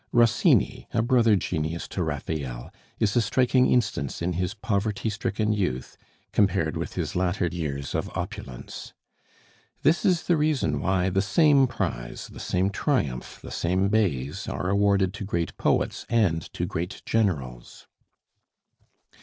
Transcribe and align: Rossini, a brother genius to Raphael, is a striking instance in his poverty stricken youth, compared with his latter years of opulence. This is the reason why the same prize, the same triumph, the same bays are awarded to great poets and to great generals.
Rossini, 0.11 0.87
a 0.95 1.03
brother 1.03 1.35
genius 1.35 1.87
to 1.89 2.01
Raphael, 2.01 2.73
is 2.97 3.15
a 3.15 3.21
striking 3.21 3.69
instance 3.71 4.19
in 4.19 4.33
his 4.33 4.55
poverty 4.55 5.11
stricken 5.11 5.53
youth, 5.53 5.95
compared 6.31 6.75
with 6.75 6.95
his 6.95 7.15
latter 7.15 7.45
years 7.45 7.93
of 7.93 8.09
opulence. 8.17 8.93
This 9.83 10.03
is 10.03 10.23
the 10.23 10.37
reason 10.37 10.79
why 10.81 11.09
the 11.11 11.21
same 11.21 11.67
prize, 11.67 12.29
the 12.29 12.39
same 12.39 12.71
triumph, 12.71 13.41
the 13.43 13.51
same 13.51 13.89
bays 13.89 14.47
are 14.47 14.71
awarded 14.71 15.13
to 15.13 15.23
great 15.23 15.55
poets 15.57 16.07
and 16.09 16.41
to 16.53 16.65
great 16.65 17.03
generals. 17.05 17.85